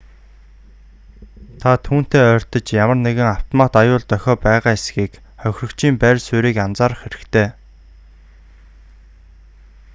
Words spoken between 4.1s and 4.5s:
дохио